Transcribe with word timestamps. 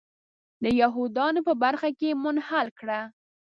د 0.63 0.65
یهودانو 0.81 1.39
په 1.47 1.53
برخه 1.63 1.89
کې 1.99 2.19
منحل 2.23 2.67
کړه. 2.79 2.99